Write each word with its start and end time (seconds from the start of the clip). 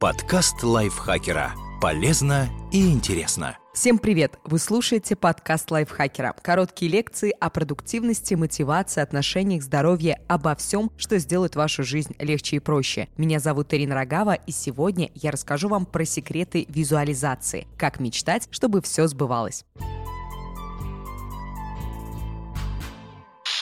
Подкаст 0.00 0.62
лайфхакера. 0.62 1.52
Полезно 1.78 2.48
и 2.72 2.90
интересно. 2.90 3.58
Всем 3.74 3.98
привет! 3.98 4.38
Вы 4.44 4.58
слушаете 4.58 5.14
подкаст 5.14 5.70
лайфхакера. 5.70 6.34
Короткие 6.40 6.90
лекции 6.90 7.34
о 7.38 7.50
продуктивности, 7.50 8.32
мотивации, 8.32 9.02
отношениях, 9.02 9.62
здоровье, 9.62 10.22
обо 10.26 10.54
всем, 10.54 10.90
что 10.96 11.18
сделает 11.18 11.54
вашу 11.54 11.82
жизнь 11.84 12.16
легче 12.18 12.56
и 12.56 12.60
проще. 12.60 13.10
Меня 13.18 13.40
зовут 13.40 13.74
Ирина 13.74 13.94
Рогава, 13.94 14.32
и 14.32 14.52
сегодня 14.52 15.10
я 15.14 15.32
расскажу 15.32 15.68
вам 15.68 15.84
про 15.84 16.06
секреты 16.06 16.64
визуализации. 16.70 17.68
Как 17.76 18.00
мечтать, 18.00 18.48
чтобы 18.50 18.80
все 18.80 19.06
сбывалось. 19.06 19.66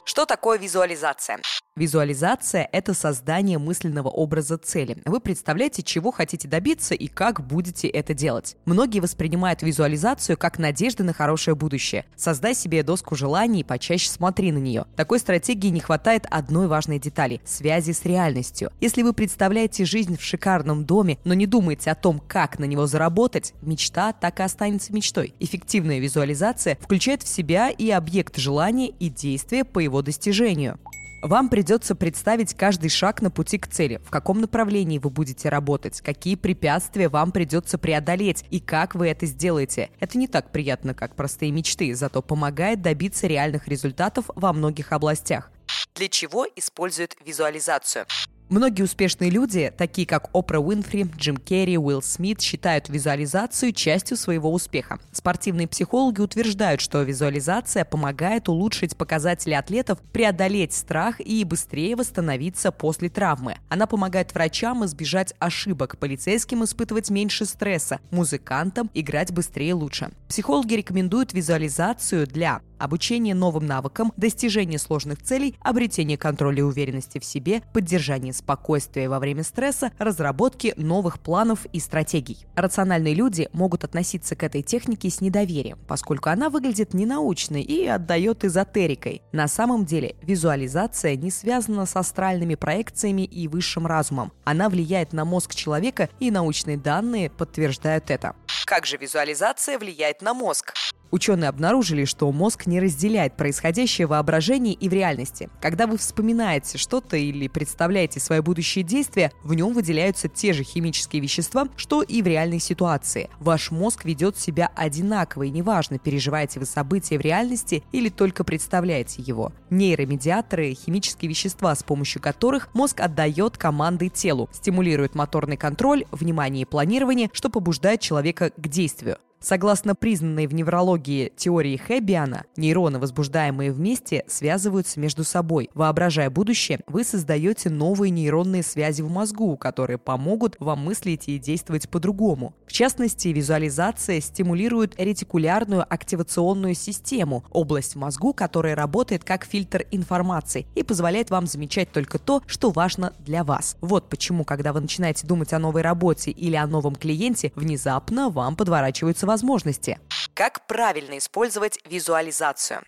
Что 0.04 0.24
такое 0.24 0.56
визуализация? 0.56 1.40
Визуализация– 1.78 2.68
это 2.72 2.92
создание 2.92 3.56
мысленного 3.58 4.08
образа 4.08 4.58
цели. 4.58 4.96
Вы 5.04 5.20
представляете, 5.20 5.84
чего 5.84 6.10
хотите 6.10 6.48
добиться 6.48 6.92
и 6.96 7.06
как 7.06 7.46
будете 7.46 7.86
это 7.86 8.14
делать. 8.14 8.56
Многие 8.64 8.98
воспринимают 8.98 9.62
визуализацию 9.62 10.36
как 10.36 10.58
надежды 10.58 11.04
на 11.04 11.12
хорошее 11.12 11.54
будущее. 11.54 12.04
Создай 12.16 12.56
себе 12.56 12.82
доску 12.82 13.14
желаний 13.14 13.60
и 13.60 13.64
почаще 13.64 14.10
смотри 14.10 14.50
на 14.50 14.58
нее. 14.58 14.86
Такой 14.96 15.20
стратегии 15.20 15.68
не 15.68 15.78
хватает 15.78 16.26
одной 16.28 16.66
важной 16.66 16.98
детали– 16.98 17.40
связи 17.44 17.92
с 17.92 18.04
реальностью. 18.04 18.72
Если 18.80 19.02
вы 19.02 19.12
представляете 19.12 19.84
жизнь 19.84 20.16
в 20.16 20.24
шикарном 20.24 20.84
доме, 20.84 21.18
но 21.22 21.32
не 21.32 21.46
думаете 21.46 21.92
о 21.92 21.94
том, 21.94 22.20
как 22.26 22.58
на 22.58 22.64
него 22.64 22.88
заработать, 22.88 23.54
мечта 23.62 24.12
так 24.12 24.40
и 24.40 24.42
останется 24.42 24.92
мечтой. 24.92 25.32
Эффективная 25.38 26.00
визуализация 26.00 26.76
включает 26.80 27.22
в 27.22 27.28
себя 27.28 27.70
и 27.70 27.88
объект 27.90 28.36
желания, 28.36 28.88
и 28.88 29.08
действия 29.08 29.62
по 29.62 29.78
его 29.78 30.02
достижению. 30.02 30.80
Вам 31.22 31.48
придется 31.48 31.96
представить 31.96 32.54
каждый 32.54 32.90
шаг 32.90 33.22
на 33.22 33.30
пути 33.30 33.58
к 33.58 33.66
цели, 33.66 34.00
в 34.04 34.10
каком 34.10 34.40
направлении 34.40 34.98
вы 34.98 35.10
будете 35.10 35.48
работать, 35.48 36.00
какие 36.00 36.36
препятствия 36.36 37.08
вам 37.08 37.32
придется 37.32 37.76
преодолеть 37.76 38.44
и 38.50 38.60
как 38.60 38.94
вы 38.94 39.08
это 39.08 39.26
сделаете. 39.26 39.90
Это 39.98 40.16
не 40.16 40.28
так 40.28 40.52
приятно, 40.52 40.94
как 40.94 41.16
простые 41.16 41.50
мечты, 41.50 41.92
зато 41.96 42.22
помогает 42.22 42.82
добиться 42.82 43.26
реальных 43.26 43.66
результатов 43.66 44.26
во 44.36 44.52
многих 44.52 44.92
областях. 44.92 45.50
Для 45.96 46.08
чего 46.08 46.46
используют 46.54 47.16
визуализацию? 47.24 48.06
Многие 48.48 48.82
успешные 48.82 49.28
люди, 49.28 49.70
такие 49.76 50.06
как 50.06 50.30
Опра 50.32 50.58
Уинфри, 50.58 51.06
Джим 51.18 51.36
Керри, 51.36 51.76
Уилл 51.76 52.00
Смит, 52.00 52.40
считают 52.40 52.88
визуализацию 52.88 53.72
частью 53.72 54.16
своего 54.16 54.50
успеха. 54.50 54.98
Спортивные 55.12 55.68
психологи 55.68 56.22
утверждают, 56.22 56.80
что 56.80 57.02
визуализация 57.02 57.84
помогает 57.84 58.48
улучшить 58.48 58.96
показатели 58.96 59.52
атлетов, 59.52 59.98
преодолеть 60.12 60.72
страх 60.72 61.20
и 61.20 61.44
быстрее 61.44 61.94
восстановиться 61.94 62.72
после 62.72 63.10
травмы. 63.10 63.56
Она 63.68 63.86
помогает 63.86 64.32
врачам 64.32 64.82
избежать 64.86 65.34
ошибок, 65.38 65.98
полицейским 65.98 66.64
испытывать 66.64 67.10
меньше 67.10 67.44
стресса, 67.44 68.00
музыкантам 68.10 68.90
играть 68.94 69.30
быстрее 69.30 69.70
и 69.70 69.72
лучше. 69.74 70.10
Психологи 70.26 70.72
рекомендуют 70.74 71.34
визуализацию 71.34 72.26
для 72.26 72.62
обучение 72.78 73.34
новым 73.34 73.66
навыкам, 73.66 74.12
достижение 74.16 74.78
сложных 74.78 75.22
целей, 75.22 75.56
обретение 75.60 76.16
контроля 76.16 76.58
и 76.58 76.62
уверенности 76.62 77.18
в 77.18 77.24
себе, 77.24 77.62
поддержание 77.72 78.32
спокойствия 78.32 79.08
во 79.08 79.18
время 79.18 79.42
стресса, 79.42 79.92
разработки 79.98 80.74
новых 80.76 81.20
планов 81.20 81.66
и 81.72 81.80
стратегий. 81.80 82.46
Рациональные 82.54 83.14
люди 83.14 83.48
могут 83.52 83.84
относиться 83.84 84.36
к 84.36 84.42
этой 84.42 84.62
технике 84.62 85.10
с 85.10 85.20
недоверием, 85.20 85.78
поскольку 85.86 86.30
она 86.30 86.50
выглядит 86.50 86.94
ненаучной 86.94 87.62
и 87.62 87.86
отдает 87.86 88.44
эзотерикой. 88.44 89.22
На 89.32 89.48
самом 89.48 89.84
деле 89.84 90.16
визуализация 90.22 91.16
не 91.16 91.30
связана 91.30 91.86
с 91.86 91.96
астральными 91.96 92.54
проекциями 92.54 93.22
и 93.22 93.48
высшим 93.48 93.86
разумом. 93.86 94.32
Она 94.44 94.68
влияет 94.68 95.12
на 95.12 95.24
мозг 95.24 95.54
человека, 95.54 96.08
и 96.20 96.30
научные 96.30 96.76
данные 96.76 97.30
подтверждают 97.30 98.10
это. 98.10 98.34
Как 98.66 98.86
же 98.86 98.96
визуализация 98.96 99.78
влияет 99.78 100.22
на 100.22 100.34
мозг? 100.34 100.74
Ученые 101.10 101.48
обнаружили, 101.48 102.04
что 102.04 102.30
мозг 102.30 102.66
не 102.66 102.80
разделяет 102.80 103.36
происходящее 103.36 104.06
в 104.06 104.10
воображении 104.10 104.74
и 104.74 104.88
в 104.88 104.92
реальности. 104.92 105.48
Когда 105.60 105.86
вы 105.86 105.96
вспоминаете 105.96 106.76
что-то 106.76 107.16
или 107.16 107.48
представляете 107.48 108.20
свои 108.20 108.40
будущие 108.40 108.84
действия, 108.84 109.32
в 109.42 109.54
нем 109.54 109.72
выделяются 109.72 110.28
те 110.28 110.52
же 110.52 110.64
химические 110.64 111.22
вещества, 111.22 111.68
что 111.76 112.02
и 112.02 112.20
в 112.20 112.26
реальной 112.26 112.58
ситуации. 112.58 113.30
Ваш 113.40 113.70
мозг 113.70 114.04
ведет 114.04 114.38
себя 114.38 114.70
одинаково, 114.74 115.44
и 115.44 115.50
неважно, 115.50 115.98
переживаете 115.98 116.60
вы 116.60 116.66
события 116.66 117.18
в 117.18 117.22
реальности 117.22 117.82
или 117.92 118.08
только 118.08 118.44
представляете 118.44 119.22
его. 119.22 119.52
Нейромедиаторы– 119.70 120.74
химические 120.86 121.30
вещества, 121.30 121.74
с 121.74 121.82
помощью 121.82 122.20
которых 122.20 122.68
мозг 122.74 123.00
отдает 123.00 123.56
команды 123.56 124.08
телу, 124.08 124.48
стимулирует 124.52 125.14
моторный 125.14 125.56
контроль, 125.56 126.04
внимание 126.10 126.62
и 126.62 126.66
планирование, 126.66 127.30
что 127.32 127.48
побуждает 127.48 128.00
человека 128.00 128.50
к 128.56 128.68
действию. 128.68 129.18
Согласно 129.40 129.94
признанной 129.94 130.48
в 130.48 130.54
неврологии 130.54 131.32
теории 131.36 131.76
Хэббиана, 131.76 132.44
нейроны, 132.56 132.98
возбуждаемые 132.98 133.70
вместе, 133.70 134.24
связываются 134.26 134.98
между 134.98 135.22
собой. 135.22 135.70
Воображая 135.74 136.28
будущее, 136.28 136.80
вы 136.88 137.04
создаете 137.04 137.70
новые 137.70 138.10
нейронные 138.10 138.64
связи 138.64 139.02
в 139.02 139.10
мозгу, 139.10 139.56
которые 139.56 139.98
помогут 139.98 140.56
вам 140.58 140.80
мыслить 140.80 141.28
и 141.28 141.38
действовать 141.38 141.88
по-другому. 141.88 142.54
В 142.66 142.72
частности, 142.72 143.28
визуализация 143.28 144.20
стимулирует 144.20 144.98
ретикулярную 144.98 145.86
активационную 145.88 146.74
систему, 146.74 147.44
область 147.50 147.94
в 147.94 147.98
мозгу, 147.98 148.32
которая 148.32 148.74
работает 148.74 149.22
как 149.22 149.44
фильтр 149.44 149.86
информации 149.92 150.66
и 150.74 150.82
позволяет 150.82 151.30
вам 151.30 151.46
замечать 151.46 151.92
только 151.92 152.18
то, 152.18 152.42
что 152.46 152.70
важно 152.70 153.12
для 153.20 153.44
вас. 153.44 153.76
Вот 153.80 154.08
почему, 154.08 154.44
когда 154.44 154.72
вы 154.72 154.80
начинаете 154.80 155.26
думать 155.26 155.52
о 155.52 155.60
новой 155.60 155.82
работе 155.82 156.32
или 156.32 156.56
о 156.56 156.66
новом 156.66 156.96
клиенте, 156.96 157.52
внезапно 157.54 158.30
вам 158.30 158.56
подворачиваются 158.56 159.27
возможности. 159.28 160.00
Как 160.34 160.66
правильно 160.66 161.18
использовать 161.18 161.78
визуализацию? 161.88 162.80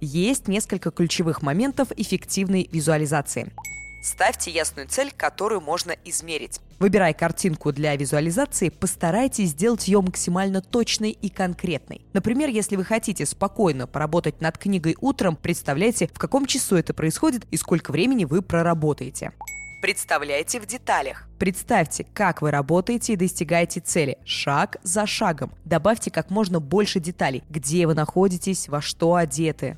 Есть 0.00 0.46
несколько 0.46 0.92
ключевых 0.92 1.42
моментов 1.42 1.88
эффективной 1.96 2.68
визуализации. 2.70 3.52
Ставьте 4.00 4.52
ясную 4.52 4.86
цель, 4.86 5.10
которую 5.16 5.60
можно 5.60 5.90
измерить. 6.04 6.60
Выбирая 6.78 7.12
картинку 7.12 7.72
для 7.72 7.96
визуализации, 7.96 8.68
постарайтесь 8.68 9.50
сделать 9.50 9.88
ее 9.88 10.00
максимально 10.00 10.62
точной 10.62 11.10
и 11.10 11.28
конкретной. 11.28 12.02
Например, 12.12 12.48
если 12.48 12.76
вы 12.76 12.84
хотите 12.84 13.26
спокойно 13.26 13.88
поработать 13.88 14.40
над 14.40 14.56
книгой 14.56 14.96
утром, 15.00 15.34
представляйте, 15.34 16.08
в 16.14 16.18
каком 16.18 16.46
часу 16.46 16.76
это 16.76 16.94
происходит 16.94 17.44
и 17.50 17.56
сколько 17.56 17.90
времени 17.90 18.24
вы 18.24 18.40
проработаете. 18.40 19.32
Представляйте 19.80 20.58
в 20.60 20.66
деталях. 20.66 21.28
Представьте, 21.38 22.04
как 22.12 22.42
вы 22.42 22.50
работаете 22.50 23.12
и 23.12 23.16
достигаете 23.16 23.78
цели, 23.78 24.18
шаг 24.24 24.78
за 24.82 25.06
шагом. 25.06 25.52
Добавьте 25.64 26.10
как 26.10 26.30
можно 26.30 26.58
больше 26.58 26.98
деталей, 26.98 27.44
где 27.48 27.86
вы 27.86 27.94
находитесь, 27.94 28.68
во 28.68 28.80
что 28.80 29.14
одеты. 29.14 29.76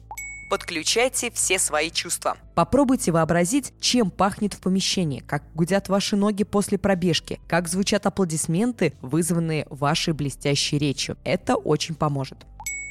Подключайте 0.49 1.31
все 1.31 1.59
свои 1.59 1.91
чувства. 1.91 2.37
Попробуйте 2.55 3.13
вообразить, 3.13 3.75
чем 3.79 4.11
пахнет 4.11 4.55
в 4.55 4.61
помещении, 4.61 5.21
как 5.21 5.45
гудят 5.55 5.89
ваши 5.89 6.17
ноги 6.17 6.45
после 6.45 6.79
пробежки, 6.79 7.39
как 7.47 7.69
звучат 7.69 8.07
аплодисменты, 8.07 8.95
вызванные 9.03 9.67
вашей 9.69 10.15
блестящей 10.15 10.79
речью. 10.79 11.19
Это 11.25 11.57
очень 11.57 11.95
поможет. 11.95 12.47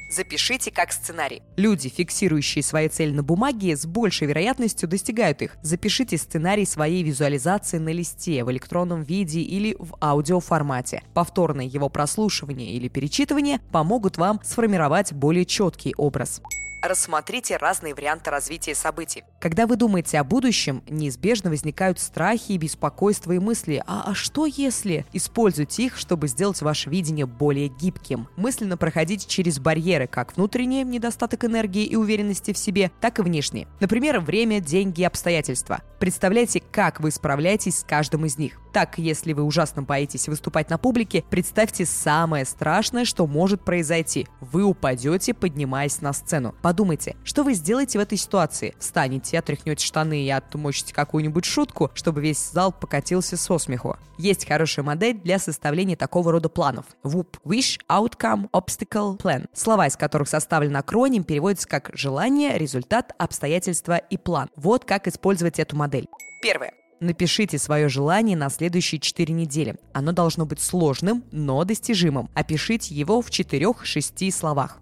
Запишите 0.09 0.71
как 0.71 0.91
сценарий. 0.91 1.43
Люди, 1.55 1.87
фиксирующие 1.87 2.63
свои 2.63 2.89
цели 2.89 3.11
на 3.11 3.21
бумаге, 3.21 3.77
с 3.77 3.85
большей 3.85 4.27
вероятностью 4.27 4.89
достигают 4.89 5.43
их. 5.43 5.55
Запишите 5.61 6.17
сценарий 6.17 6.65
своей 6.65 7.03
визуализации 7.03 7.77
на 7.77 7.89
листе, 7.89 8.43
в 8.43 8.51
электронном 8.51 9.03
виде 9.03 9.41
или 9.41 9.75
в 9.77 9.95
аудиоформате. 10.01 11.03
Повторное 11.13 11.65
его 11.65 11.89
прослушивание 11.89 12.71
или 12.71 12.87
перечитывание 12.87 13.59
помогут 13.71 14.17
вам 14.17 14.41
сформировать 14.43 15.13
более 15.13 15.45
четкий 15.45 15.93
образ. 15.95 16.41
Рассмотрите 16.81 17.57
разные 17.57 17.93
варианты 17.93 18.31
развития 18.31 18.73
событий. 18.73 19.23
Когда 19.39 19.67
вы 19.67 19.77
думаете 19.77 20.19
о 20.19 20.25
будущем, 20.25 20.83
неизбежно 20.89 21.49
возникают 21.49 21.97
страхи, 21.99 22.57
беспокойства 22.57 23.31
и 23.31 23.39
мысли 23.39 23.81
«А, 23.87 24.03
а 24.07 24.13
что 24.13 24.45
если?» 24.45 25.05
Используйте 25.13 25.85
их, 25.85 25.97
чтобы 25.97 26.27
сделать 26.27 26.61
ваше 26.61 26.89
видение 26.89 27.25
более 27.25 27.69
гибким. 27.69 28.27
Мысленно 28.35 28.75
проходите 28.75 29.29
через 29.29 29.59
барьеры, 29.59 30.07
как 30.07 30.35
внутренние, 30.35 30.83
недостаток 30.83 31.45
энергии 31.45 31.85
и 31.85 31.95
уверенности 31.95 32.51
в 32.51 32.57
себе, 32.57 32.91
так 32.99 33.19
и 33.19 33.21
внешние. 33.21 33.67
Например, 33.79 34.19
время, 34.19 34.59
деньги, 34.59 35.03
обстоятельства. 35.03 35.79
Представляйте, 35.99 36.61
как 36.71 36.99
вы 36.99 37.09
справляетесь 37.11 37.79
с 37.79 37.83
каждым 37.83 38.25
из 38.25 38.37
них. 38.37 38.59
Так, 38.73 38.97
если 38.97 39.33
вы 39.33 39.43
ужасно 39.43 39.81
боитесь 39.81 40.27
выступать 40.27 40.69
на 40.69 40.77
публике, 40.77 41.23
представьте 41.29 41.85
самое 41.85 42.45
страшное, 42.45 43.05
что 43.05 43.25
может 43.25 43.63
произойти. 43.63 44.27
Вы 44.41 44.63
упадете, 44.63 45.33
поднимаясь 45.33 46.01
на 46.01 46.13
сцену. 46.13 46.53
Подумайте, 46.61 47.15
что 47.23 47.43
вы 47.43 47.53
сделаете 47.53 47.99
в 47.99 48.01
этой 48.01 48.17
ситуации? 48.17 48.75
Встанете, 48.79 49.28
отряхнете 49.37 49.85
штаны 49.85 50.23
и 50.23 50.29
отмочите 50.29 50.93
какую-нибудь 50.93 51.45
шутку, 51.45 51.91
чтобы 51.93 52.21
весь 52.21 52.51
зал 52.51 52.71
покатился 52.71 53.37
со 53.37 53.57
смеху. 53.57 53.95
Есть 54.17 54.47
хорошая 54.47 54.83
модель 54.83 55.19
для 55.19 55.39
составления 55.39 55.95
такого 55.95 56.31
рода 56.31 56.49
планов. 56.49 56.85
WOOP– 57.03 57.37
Wish, 57.45 57.79
Outcome, 57.89 58.49
Obstacle, 58.51 59.17
Plan. 59.17 59.47
Слова, 59.53 59.87
из 59.87 59.95
которых 59.95 60.27
составлен 60.27 60.75
акроним, 60.75 61.23
переводятся 61.23 61.67
как 61.67 61.91
«желание», 61.93 62.57
«результат», 62.57 63.13
«обстоятельства» 63.17 63.97
и 63.97 64.17
«план». 64.17 64.49
Вот 64.55 64.85
как 64.85 65.07
использовать 65.07 65.59
эту 65.59 65.75
модель. 65.75 66.07
Первое. 66.41 66.73
Напишите 66.99 67.57
свое 67.57 67.87
желание 67.87 68.35
на 68.35 68.49
следующие 68.49 68.99
4 68.99 69.33
недели. 69.33 69.77
Оно 69.93 70.11
должно 70.11 70.45
быть 70.45 70.59
сложным, 70.59 71.23
но 71.31 71.63
достижимым. 71.63 72.29
Опишите 72.33 72.93
его 72.93 73.21
в 73.21 73.29
4-6 73.29 74.31
словах. 74.31 74.79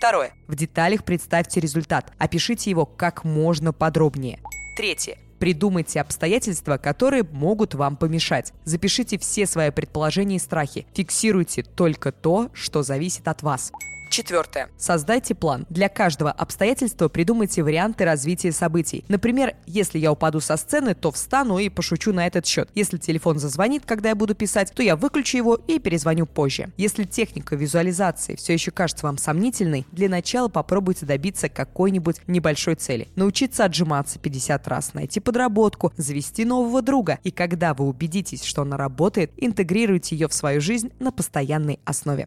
Второе. 0.00 0.32
В 0.48 0.54
деталях 0.54 1.04
представьте 1.04 1.60
результат. 1.60 2.10
Опишите 2.16 2.70
его 2.70 2.86
как 2.86 3.22
можно 3.22 3.74
подробнее. 3.74 4.40
Третье. 4.74 5.18
Придумайте 5.38 6.00
обстоятельства, 6.00 6.78
которые 6.78 7.22
могут 7.22 7.74
вам 7.74 7.98
помешать. 7.98 8.54
Запишите 8.64 9.18
все 9.18 9.44
свои 9.44 9.70
предположения 9.70 10.36
и 10.36 10.38
страхи. 10.38 10.86
Фиксируйте 10.94 11.62
только 11.62 12.12
то, 12.12 12.48
что 12.54 12.82
зависит 12.82 13.28
от 13.28 13.42
вас. 13.42 13.72
Четвертое. 14.10 14.68
Создайте 14.76 15.36
план. 15.36 15.66
Для 15.70 15.88
каждого 15.88 16.32
обстоятельства 16.32 17.08
придумайте 17.08 17.62
варианты 17.62 18.04
развития 18.04 18.50
событий. 18.50 19.04
Например, 19.06 19.54
если 19.66 19.98
я 20.00 20.10
упаду 20.10 20.40
со 20.40 20.56
сцены, 20.56 20.94
то 20.96 21.12
встану 21.12 21.58
и 21.58 21.68
пошучу 21.68 22.12
на 22.12 22.26
этот 22.26 22.44
счет. 22.44 22.68
Если 22.74 22.98
телефон 22.98 23.38
зазвонит, 23.38 23.86
когда 23.86 24.08
я 24.08 24.16
буду 24.16 24.34
писать, 24.34 24.72
то 24.74 24.82
я 24.82 24.96
выключу 24.96 25.36
его 25.36 25.54
и 25.54 25.78
перезвоню 25.78 26.26
позже. 26.26 26.72
Если 26.76 27.04
техника 27.04 27.54
визуализации 27.54 28.34
все 28.34 28.52
еще 28.52 28.72
кажется 28.72 29.06
вам 29.06 29.16
сомнительной, 29.16 29.86
для 29.92 30.08
начала 30.08 30.48
попробуйте 30.48 31.06
добиться 31.06 31.48
какой-нибудь 31.48 32.16
небольшой 32.26 32.74
цели. 32.74 33.06
Научиться 33.14 33.64
отжиматься 33.64 34.18
50 34.18 34.66
раз, 34.66 34.92
найти 34.92 35.20
подработку, 35.20 35.92
завести 35.96 36.44
нового 36.44 36.82
друга. 36.82 37.20
И 37.22 37.30
когда 37.30 37.74
вы 37.74 37.86
убедитесь, 37.86 38.42
что 38.42 38.62
она 38.62 38.76
работает, 38.76 39.30
интегрируйте 39.36 40.16
ее 40.16 40.26
в 40.26 40.34
свою 40.34 40.60
жизнь 40.60 40.90
на 40.98 41.12
постоянной 41.12 41.78
основе. 41.84 42.26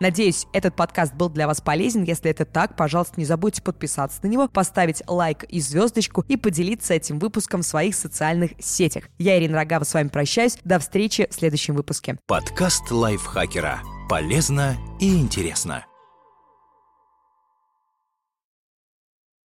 Надеюсь, 0.00 0.46
этот 0.52 0.76
подкаст 0.76 1.14
был 1.14 1.30
для 1.30 1.46
вас 1.46 1.60
полезен. 1.60 2.02
Если 2.02 2.30
это 2.30 2.44
так, 2.44 2.76
пожалуйста, 2.76 3.14
не 3.16 3.24
забудьте 3.24 3.62
подписаться 3.62 4.20
на 4.22 4.28
него, 4.28 4.48
поставить 4.48 5.02
лайк 5.06 5.44
и 5.44 5.60
звездочку 5.60 6.24
и 6.28 6.36
поделиться 6.36 6.94
этим 6.94 7.18
выпуском 7.18 7.62
в 7.62 7.66
своих 7.66 7.94
социальных 7.94 8.52
сетях. 8.58 9.04
Я, 9.18 9.38
Ирина 9.38 9.56
Рогава, 9.56 9.84
с 9.84 9.94
вами 9.94 10.08
прощаюсь. 10.08 10.58
До 10.64 10.78
встречи 10.78 11.26
в 11.30 11.34
следующем 11.34 11.74
выпуске. 11.74 12.18
Подкаст 12.26 12.90
лайфхакера. 12.90 13.80
Полезно 14.08 14.76
и 15.00 15.16
интересно. 15.16 15.86